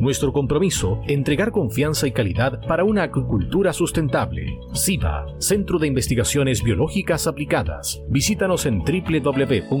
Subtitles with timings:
[0.00, 4.58] Nuestro compromiso, entregar confianza y calidad para una acuicultura sustentable.
[4.72, 8.02] SIVA, Centro de Investigaciones Biológicas Aplicadas.
[8.08, 9.80] Visítanos en www.siva.cl.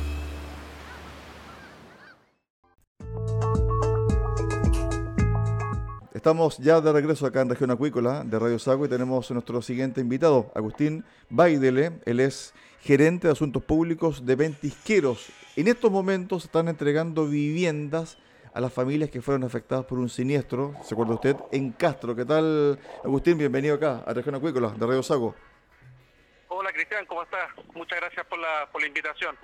[6.21, 9.59] Estamos ya de regreso acá en Región Acuícola de Radio Sago y tenemos a nuestro
[9.63, 11.93] siguiente invitado, Agustín Baidele.
[12.05, 15.31] Él es gerente de asuntos públicos de Ventisqueros.
[15.55, 18.19] En estos momentos están entregando viviendas
[18.53, 21.37] a las familias que fueron afectadas por un siniestro, ¿se acuerda usted?
[21.51, 22.15] En Castro.
[22.15, 23.39] ¿Qué tal, Agustín?
[23.39, 25.33] Bienvenido acá a Región Acuícola de Radio Sago.
[26.49, 27.49] Hola, Cristian, ¿cómo estás?
[27.73, 29.35] Muchas gracias por la, por la invitación.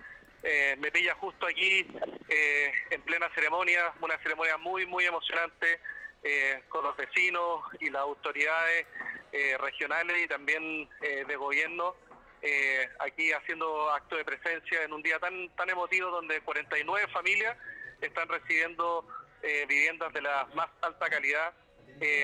[0.43, 1.87] Eh, me pilla justo aquí
[2.29, 5.79] eh, en plena ceremonia, una ceremonia muy, muy emocionante
[6.23, 8.87] eh, con los vecinos y las autoridades
[9.31, 11.95] eh, regionales y también eh, de gobierno,
[12.99, 17.57] aquí haciendo acto de presencia en un día tan, tan emotivo donde 49 familias
[17.99, 19.05] están recibiendo
[19.67, 21.53] viviendas de la más alta calidad.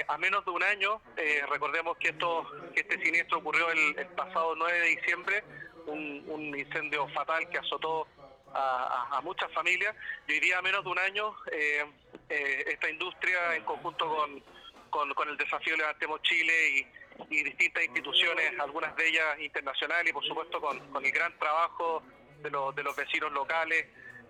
[0.08, 1.02] a menos de un año,
[1.50, 5.44] recordemos que esto que este siniestro ocurrió el, pasado 9 de diciembre,
[5.88, 8.08] un, un incendio fatal que azotó
[8.54, 9.96] a, muchas familias
[10.28, 11.86] y hoy día, a menos de un año, eh,
[12.34, 14.08] eh, esta industria, en conjunto
[14.90, 16.54] con, con, el desafío Levantemos Chile
[17.30, 22.04] y, distintas instituciones, algunas de ellas internacionales y por supuesto con, el gran trabajo
[22.42, 23.86] de, los, de los vecinos locales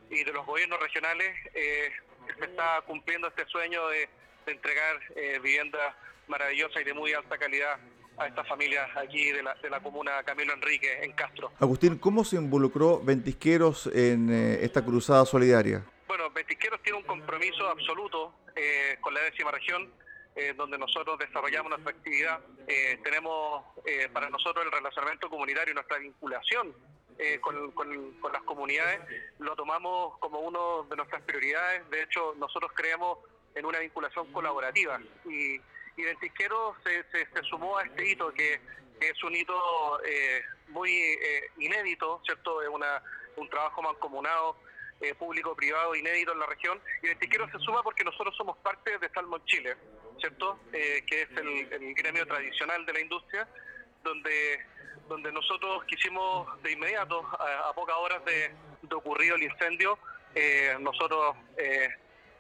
[0.10, 1.92] y de los gobiernos regionales, eh,
[2.40, 4.10] se está cumpliendo este sueño de,
[4.46, 5.00] de entregar
[5.42, 5.96] viviendas
[6.28, 7.80] maravillosas y de muy alta calidad
[8.18, 11.52] a estas familias aquí de la, de la comuna Camilo Enrique, en Castro.
[11.60, 15.84] Agustín, ¿cómo se involucró Ventisqueros en eh, esta cruzada solidaria?
[16.08, 19.92] Bueno, Ventisqueros tiene un compromiso absoluto eh, con la décima región,
[20.36, 22.40] eh, donde nosotros desarrollamos nuestra actividad.
[23.04, 23.64] tenemos
[24.14, 26.74] para nosotros el relacionamiento comunitario nuestra vinculación
[27.42, 29.00] con, con, con, las comunidades
[29.40, 31.88] lo tomamos como una de nuestras prioridades.
[31.90, 33.20] De hecho, nosotros creemos
[33.54, 35.60] en una vinculación colaborativa y
[35.98, 38.60] y Ventisquero se, se, sumó a este hito que,
[39.00, 39.54] es un hito
[40.06, 42.62] eh, muy eh, inédito, ¿cierto?
[42.62, 43.04] Es una,
[43.36, 44.56] un trabajo mancomunado
[45.02, 49.10] eh, público-privado inédito en la región y Ventisquero se suma porque nosotros somos parte de
[49.10, 49.76] Salmon Chile,
[50.20, 50.60] ¿cierto?
[50.72, 53.48] que es el, gremio tradicional de la industria,
[54.04, 54.60] donde
[55.10, 58.56] donde nosotros quisimos de inmediato, a, pocas horas de,
[58.96, 60.00] ocurrido el incendio,
[60.80, 61.36] nosotros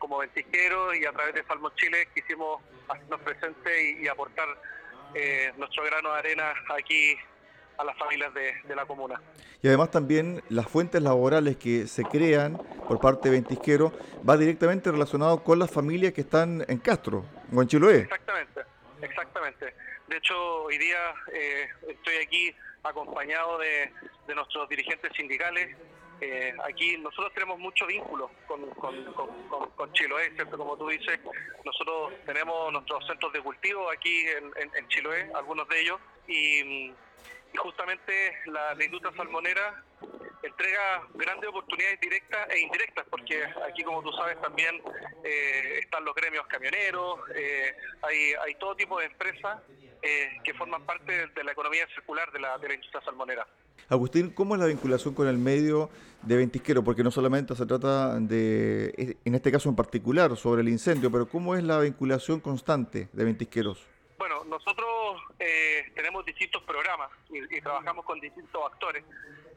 [0.03, 4.49] como ventisqueros y a través de Salmon Chile quisimos hacernos presentes y, aportar
[5.13, 7.15] eh, nuestro grano de arena aquí
[7.77, 9.21] a las familias de, la comuna.
[9.61, 13.91] Y además también las fuentes laborales que se crean por parte de Ventisquero
[14.27, 17.99] va directamente relacionado con las familias que están en Castro, o en Chiloé.
[17.99, 18.61] Exactamente,
[19.01, 19.73] exactamente.
[20.07, 23.91] De hecho, hoy día eh, estoy aquí acompañado de,
[24.35, 25.75] nuestros dirigentes sindicales.
[26.21, 30.57] Eh, aquí nosotros tenemos mucho vínculo con, con, Chiloé, ¿cierto?
[30.57, 31.19] Como tú dices,
[31.65, 36.93] nosotros tenemos nuestros centros de cultivo aquí en Chiloé, algunos de ellos, y
[37.53, 39.83] y justamente la, industria salmonera
[40.41, 44.81] entrega grandes oportunidades directas e indirectas, porque aquí, como tú sabes, también
[45.23, 49.61] eh, están los gremios camioneros, eh, hay, hay todo tipo de empresas
[50.01, 53.47] eh, que forman parte de la economía circular de la, de la industria salmonera.
[53.87, 55.89] Agustín, ¿cómo es la vinculación con el medio
[56.23, 56.83] de Ventisquero?
[56.83, 61.27] Porque no solamente se trata de, en este caso en particular, sobre el incendio, pero
[61.27, 63.92] ¿cómo es la vinculación constante de Ventisqueros?
[64.53, 69.03] Nosotros eh, tenemos distintos programas y, trabajamos con distintos actores.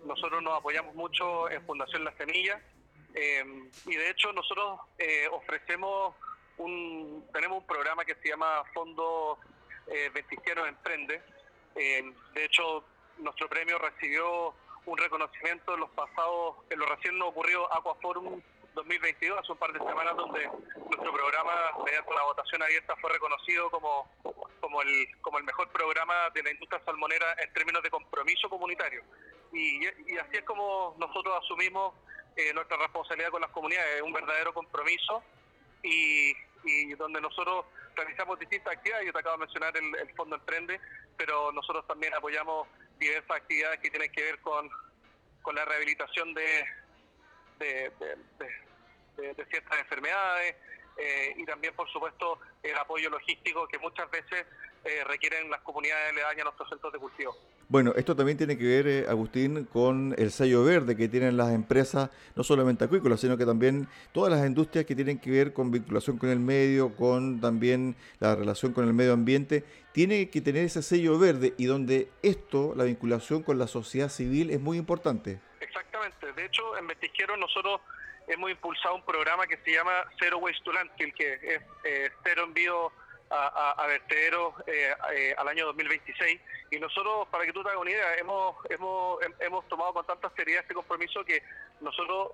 [0.06, 2.58] Nosotros nos apoyamos mucho en Fundación La Semilla
[3.12, 6.14] em, y de hecho nosotros eh, ofrecemos
[6.56, 9.38] un, tenemos un programa que se llama Fondo
[9.88, 10.10] eh,
[10.66, 11.20] Emprende.
[11.74, 12.82] Em, de hecho,
[13.18, 14.54] nuestro premio recibió
[14.86, 18.40] un reconocimiento en los pasados, en lo recién ocurrido Aquaforum
[18.76, 21.52] 2022, hace un par de semanas, donde nuestro programa,
[21.84, 24.08] mediante la votación abierta, fue reconocido como,
[24.60, 29.02] como, el, como el mejor programa de la industria salmonera en términos de compromiso comunitario.
[29.52, 31.94] Y, así es como nosotros asumimos
[32.36, 35.22] eh, nuestra responsabilidad con las comunidades, un verdadero compromiso
[35.82, 36.34] y,
[36.98, 37.64] donde nosotros
[37.94, 39.06] realizamos distintas actividades.
[39.06, 40.80] Yo te acabo de mencionar el, Fondo Emprende,
[41.16, 42.68] pero nosotros también apoyamos
[42.98, 44.68] diversas actividades que tienen que ver con,
[45.42, 46.64] con la rehabilitación de,
[47.58, 47.92] de,
[49.50, 50.56] ciertas enfermedades
[50.96, 54.46] eh, y también, por supuesto, el apoyo logístico que muchas veces
[54.84, 57.36] eh, requieren las comunidades aledañas a nuestros centros de cultivo.
[57.68, 61.52] Bueno, esto también tiene que ver, eh, Agustín, con el sello verde que tienen las
[61.52, 65.72] empresas, no solamente acuícolas, sino que también todas las industrias que tienen que ver con
[65.72, 70.64] vinculación con el medio, con también la relación con el medio ambiente, tiene que tener
[70.64, 75.40] ese sello verde y donde esto, la vinculación con la sociedad civil, es muy importante.
[76.34, 77.80] De hecho, en Vestisquero nosotros
[78.28, 82.44] hemos impulsado un programa que se llama Zero Waste to Landfill, que es eh, cero
[82.44, 82.92] envío
[83.30, 86.40] a, a, vertederos eh, eh, al año 2026.
[86.70, 90.30] Y nosotros, para que tú te hagas una idea, hemos, hemos, hemos tomado con tanta
[90.30, 91.42] seriedad este compromiso que
[91.80, 92.32] nosotros,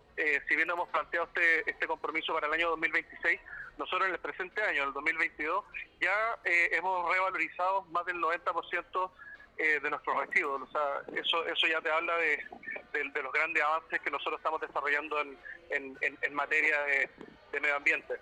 [0.49, 3.41] si bien hemos planteado este, este compromiso para el año 2026,
[3.79, 5.65] nosotros en el presente año, en el 2022,
[6.01, 9.11] ya hemos revalorizado más del 90%
[9.57, 10.63] de nuestros residuos.
[10.63, 12.43] O sea, eso, eso ya te habla de,
[12.93, 18.15] de, los grandes avances que nosotros estamos desarrollando en, en, materia de, medio ambiente.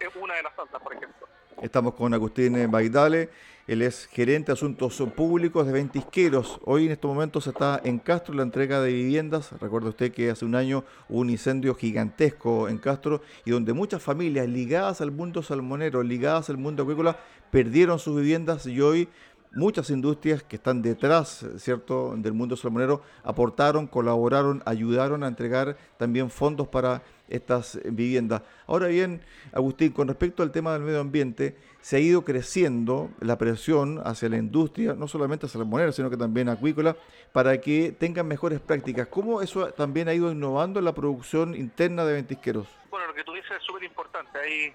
[0.00, 1.26] Es una de las tantas, por ejemplo.
[1.62, 3.30] Estamos con Agustín Baidale,
[3.66, 6.60] él es gerente de asuntos públicos de Ventisqueros.
[6.64, 9.52] Hoy en estos momentos está en Castro la entrega de viviendas.
[9.58, 14.02] Recuerda usted que hace un año hubo un incendio gigantesco en Castro y donde muchas
[14.02, 17.18] familias ligadas al mundo salmonero, ligadas al mundo acuícola,
[17.50, 19.08] perdieron sus viviendas y hoy
[19.52, 26.30] muchas industrias que están detrás, ¿cierto?, del mundo salmonero, aportaron, colaboraron, ayudaron a entregar también
[26.30, 28.42] fondos para estas viviendas.
[28.66, 29.22] Ahora bien,
[29.52, 34.28] Agustín, con respecto al tema del medio ambiente, se ha ido creciendo la presión hacia
[34.28, 36.96] la industria, no solamente salmonera, sino que también acuícola,
[37.32, 39.08] para que tengan mejores prácticas.
[39.08, 42.66] ¿Cómo eso también ha ido innovando en la producción interna de ventisqueros?
[42.90, 44.38] Bueno, lo que tú dices es súper importante.
[44.38, 44.72] Hay,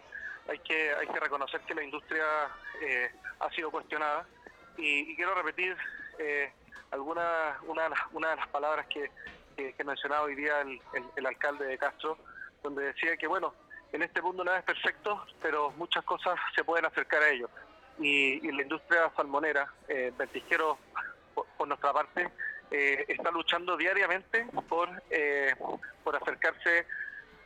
[0.49, 2.23] hay, que, hay que reconocer que la industria
[2.81, 3.09] eh,
[3.39, 4.25] ha sido cuestionada
[4.81, 5.75] y, quiero repetir
[6.19, 6.51] eh,
[6.91, 9.11] alguna, una, una de las palabras que,
[9.55, 12.17] que, mencionaba hoy día el, alcalde de Castro,
[12.63, 13.53] donde decía que, bueno,
[13.91, 17.49] en este mundo nada es perfecto, pero muchas cosas se pueden acercar a ello.
[17.99, 20.77] Y, la industria salmonera, eh, Ventisquero,
[21.33, 22.29] por, nuestra parte,
[22.71, 25.53] eh, está luchando diariamente por, eh,
[26.03, 26.87] por acercarse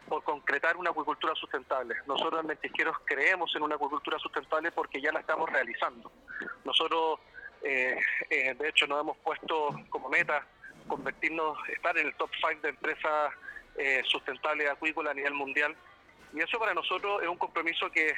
[0.07, 1.95] por concretar una acuicultura sustentable.
[2.07, 6.11] Nosotros en Ventisqueros creemos en una acuicultura sustentable porque ya la estamos realizando.
[6.63, 7.19] Nosotros,
[7.63, 7.97] eh,
[8.29, 10.45] eh, de hecho, nos hemos puesto como meta
[10.87, 13.33] convertirnos, estar en el top 5 de empresas
[13.77, 15.75] eh, sustentables acuícolas a nivel mundial.
[16.33, 18.13] Y eso para nosotros es un compromiso que,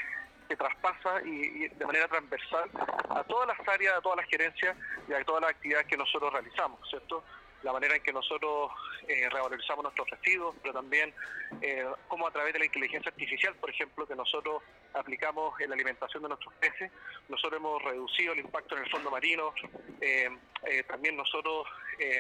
[0.58, 2.70] traspasa y, de manera transversal
[3.10, 4.78] a todas las áreas, a todas las gerencias
[5.10, 7.22] y a todas las actividades que nosotros realizamos, ¿cierto?
[7.64, 8.72] La manera en que nosotros
[9.08, 11.14] eh, revalorizamos nuestros residuos, pero también
[11.62, 14.62] eh, como a través de la inteligencia artificial, por ejemplo, que nosotros
[14.94, 16.92] aplicamos en la alimentación de nuestros peces,
[17.30, 19.54] nosotros hemos reducido el impacto en el fondo marino,
[20.02, 20.30] eh,
[20.64, 21.68] eh, también nosotros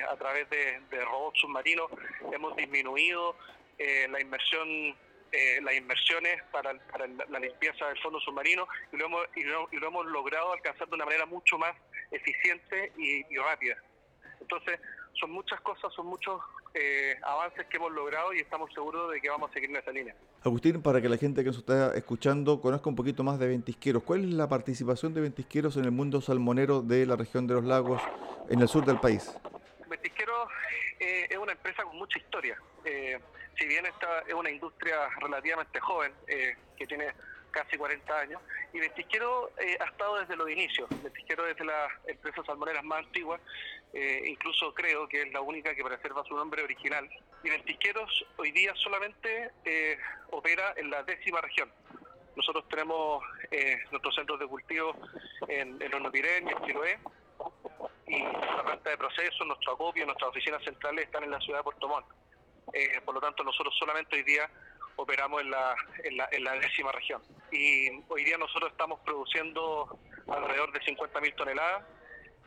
[0.09, 1.91] a través de, robots submarinos
[2.33, 3.35] hemos disminuido
[4.09, 4.97] la inversión
[5.61, 10.53] las inversiones para, la limpieza del fondo submarino y lo, hemos, y lo, hemos logrado
[10.53, 11.75] alcanzar de una manera mucho más
[12.09, 13.77] eficiente y rápida.
[14.41, 14.79] Entonces,
[15.19, 16.41] son muchas cosas, son muchos
[16.73, 19.91] eh, avances que hemos logrado y estamos seguros de que vamos a seguir en esa
[19.91, 20.15] línea.
[20.43, 24.03] Agustín, para que la gente que nos está escuchando conozca un poquito más de Ventisqueros,
[24.03, 27.63] ¿cuál es la participación de Ventisqueros en el mundo salmonero de la región de los
[27.63, 28.01] lagos
[28.49, 29.35] en el sur del país?
[29.87, 30.49] Ventisqueros
[30.99, 32.57] eh, es una empresa con mucha historia.
[32.85, 33.19] Eh,
[33.57, 37.07] si bien esta es una industria relativamente joven, que tiene
[37.51, 38.41] casi 40 años,
[38.73, 40.89] y Ventisquero ha estado desde los inicios.
[41.01, 43.41] Ventisquero es de las empresas salmoneras más antiguas
[43.93, 47.09] eh, incluso creo que es la única que preserva su nombre original.
[47.43, 49.97] Y Ventisqueros hoy día solamente eh,
[50.31, 51.71] opera en la décima región.
[52.35, 54.95] Nosotros tenemos eh, nuestros centros de cultivo
[55.47, 56.99] en, en Onopirén y en Chiloé,
[58.05, 61.63] y nuestra planta de proceso, nuestro acopio, nuestras oficinas centrales están en la ciudad de
[61.63, 62.05] Puerto Montt.
[63.03, 64.49] por lo tanto, nosotros solamente hoy día
[64.97, 67.21] operamos en la, en la, en la décima región.
[67.51, 71.83] Y hoy día nosotros estamos produciendo alrededor de 50.000 toneladas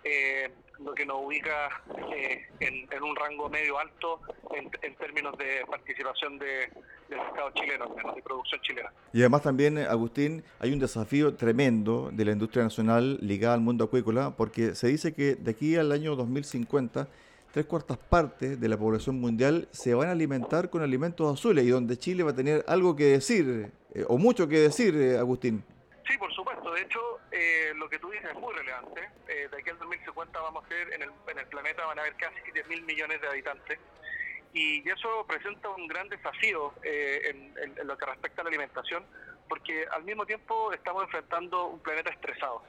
[0.05, 1.83] eh, lo que nos ubica
[2.15, 4.21] eh, en, un rango medio alto
[4.55, 6.71] en, términos de participación de,
[7.09, 8.91] del mercado chileno, de producción chilena.
[9.13, 13.85] Y además también, Agustín, hay un desafío tremendo de la industria nacional ligada al mundo
[13.85, 17.09] acuícola, porque se dice que de aquí al año 2050
[17.53, 21.69] tres cuartas partes de la población mundial se van a alimentar con alimentos azules y
[21.69, 25.65] donde Chile va a tener algo que decir, eh, o mucho que decir, Agustín.
[26.09, 26.73] Sí, por supuesto.
[26.73, 29.09] De hecho, eh, lo que tú dices es muy relevante.
[29.29, 32.03] Eh, de aquí al 2050 vamos a ser, en el, en el planeta van a
[32.03, 33.79] haber casi 10 mil millones de habitantes.
[34.53, 39.05] Y eso presenta un gran desafío eh, en, lo que respecta a la alimentación,
[39.49, 42.63] porque al mismo tiempo estamos enfrentando un planeta estresado.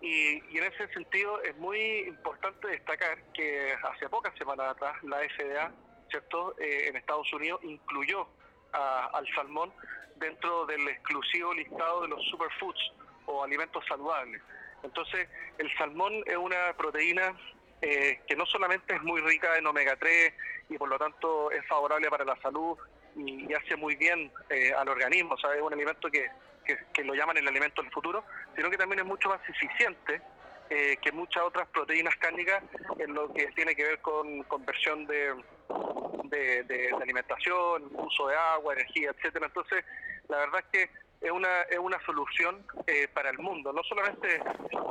[0.00, 5.72] Y, en ese sentido es muy importante destacar que hace pocas semanas atrás la FDA,
[6.10, 8.26] ¿cierto?, en Estados Unidos incluyó
[8.72, 9.72] al salmón
[10.16, 12.92] dentro del exclusivo listado de los superfoods
[13.26, 14.42] o alimentos saludables.
[14.82, 17.34] Entonces, el salmón es una proteína
[17.82, 20.32] eh, que no solamente es muy rica en omega 3
[20.70, 22.76] y por lo tanto es favorable para la salud
[23.16, 26.28] y, hace muy bien eh, al organismo, o sea, es un alimento que,
[26.66, 30.20] que, lo llaman el alimento del futuro, sino que también es mucho más eficiente
[30.68, 32.62] eh, que muchas otras proteínas cárnicas
[32.98, 35.34] en lo que tiene que ver con conversión de,
[36.24, 39.46] de, alimentación, uso de agua, energía, etcétera.
[39.46, 39.84] Entonces,
[40.28, 44.40] la verdad es que es una, es una solución eh, para el mundo, no solamente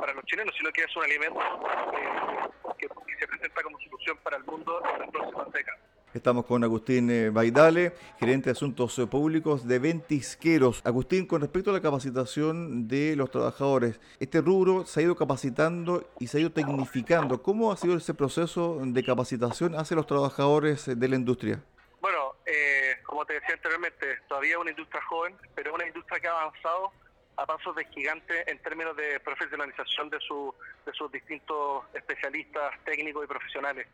[0.00, 4.36] para los chilenos, sino que es un alimento eh, que, se presenta como solución para
[4.36, 5.80] el mundo en las próximas décadas.
[6.16, 10.80] Estamos con Agustín eh, Baidale, gerente de Asuntos Públicos de Ventisqueros.
[10.86, 16.08] Agustín, con respecto a la capacitación de los trabajadores, este rubro se ha ido capacitando
[16.18, 17.42] y se ha ido tecnificando.
[17.42, 21.62] ¿Cómo ha sido ese proceso de capacitación hacia los trabajadores de la industria?
[22.00, 26.18] Bueno, eh, como te decía anteriormente, todavía es una industria joven, pero es una industria
[26.18, 26.92] que ha avanzado
[27.36, 30.54] a pasos de gigante en términos de profesionalización de, su,
[30.86, 33.86] de sus distintos especialistas técnicos y profesionales.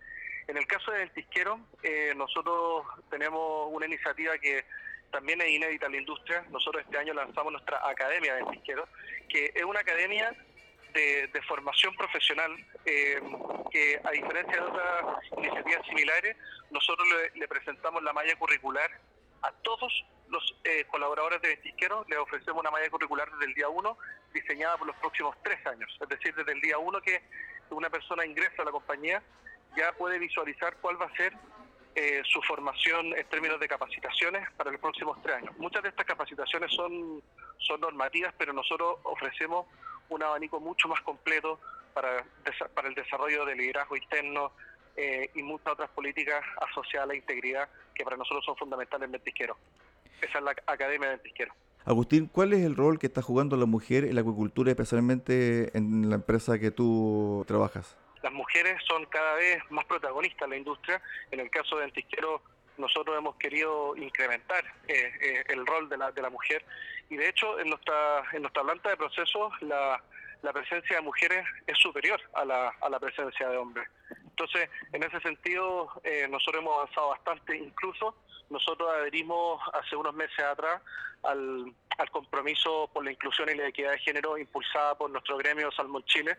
[0.49, 4.65] En el caso de Ventisquero, eh, nosotros tenemos una iniciativa que
[5.11, 6.45] también es inédita en la industria.
[6.51, 8.89] Nosotros este año lanzamos nuestra Academia de Ventisquero,
[9.29, 10.35] que es una academia
[10.93, 12.53] de, formación profesional
[12.85, 13.21] eh,
[13.71, 16.37] que, a diferencia de otras iniciativas similares,
[16.71, 18.91] nosotros le, presentamos la malla curricular
[19.43, 19.93] a todos
[20.29, 23.99] los eh, colaboradores de Ventisquero, les ofrecemos una malla curricular desde el día 1,
[24.33, 25.91] diseñada por los próximos tres años.
[26.01, 27.23] Es decir, desde el día 1 que
[27.71, 29.23] una persona ingresa a la compañía,
[29.77, 31.33] ya puede visualizar cuál va a ser
[31.95, 35.57] eh, su formación en términos de capacitaciones para los próximos tres años.
[35.59, 37.23] Muchas de estas capacitaciones son,
[37.59, 39.67] son normativas, pero nosotros ofrecemos
[40.09, 41.61] un abanico mucho más completo
[41.93, 42.25] para,
[42.75, 44.53] para el desarrollo del liderazgo interno
[44.97, 49.13] eh, y muchas otras políticas asociadas a la integridad que para nosotros son fundamentales en
[49.13, 49.57] Ventisquero.
[50.21, 51.53] Esa es la Academia de Ventisquero.
[51.85, 56.09] Agustín, ¿cuál es el rol que está jugando la mujer en la acuicultura, especialmente en
[56.09, 57.99] la empresa que tú trabajas?
[58.23, 61.03] Las mujeres son cada vez más protagonistas en la industria.
[61.31, 62.43] En el caso de Ventisquero,
[62.79, 66.65] nosotros hemos querido incrementar eh, eh, el rol de la, de la mujer
[67.11, 70.03] y de hecho en nuestra, en nuestra planta de procesos la,
[70.43, 73.89] la presencia de mujeres es superior a la, a la presencia de hombres.
[74.25, 78.17] Entonces, en ese sentido, eh, nosotros hemos avanzado bastante, incluso
[78.51, 80.81] nosotros adherimos hace unos meses atrás
[81.23, 85.71] al, al compromiso por la inclusión y la equidad de género impulsada por nuestro gremio
[85.73, 86.37] Salmón Chile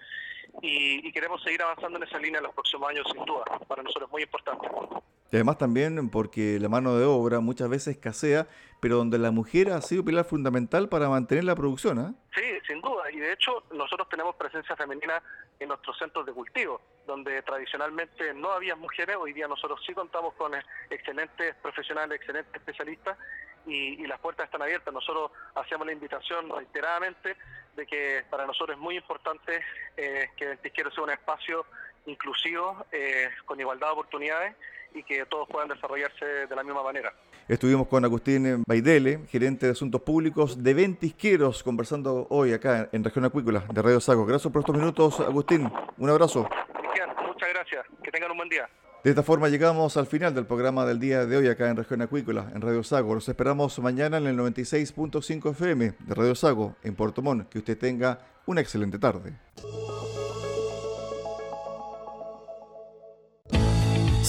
[0.62, 3.46] y, queremos seguir avanzando en esa línea en los próximos años sin duda.
[3.68, 4.68] Para nosotros es muy importante.
[5.32, 8.48] Y además también porque la mano de obra muchas veces escasea,
[8.80, 12.00] pero donde la mujer ha sido pilar fundamental para mantener la producción.
[12.00, 12.14] ¿eh?
[12.36, 13.10] Sí, sin duda.
[13.12, 15.22] Y de hecho nosotros tenemos presencia femenina
[15.60, 19.16] en nuestros centros de cultivo, donde tradicionalmente no había mujeres.
[19.20, 20.52] Hoy día nosotros sí contamos con
[20.90, 23.18] excelentes profesionales, excelentes especialistas
[23.66, 24.94] y, las puertas están abiertas.
[24.94, 27.36] Nosotros hacemos la invitación reiteradamente
[27.76, 29.62] de que para nosotros es muy importante
[29.98, 31.66] eh, que Ventisquero sea un espacio
[32.06, 34.56] inclusivos, eh, con igualdad de oportunidades
[34.94, 37.14] y que todos puedan desarrollarse de la misma manera.
[37.48, 43.26] Estuvimos con Agustín Baidele, gerente de Asuntos Públicos de Ventisqueros, conversando hoy acá en Región
[43.26, 44.26] Acuícola de Radio Sago.
[44.26, 45.72] Gracias por estos minutos, Agustín.
[45.98, 46.48] Un abrazo.
[46.74, 47.86] Cristian, muchas gracias.
[48.02, 48.70] Que tengan un buen día.
[49.04, 52.02] De esta forma llegamos al final del programa del día de hoy acá en Región
[52.02, 53.14] Acuícola, en Radio Sago.
[53.14, 57.50] Los esperamos mañana en el 96.5 FM de Radio Sago, en Puerto Montt.
[57.50, 59.34] Que usted tenga una excelente tarde.